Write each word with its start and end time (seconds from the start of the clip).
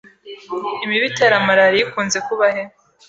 imibu 0.83 1.05
itera 1.11 1.45
malaria 1.47 1.83
ikunze 1.85 2.17
kuba 2.27 2.45
he 2.55 2.63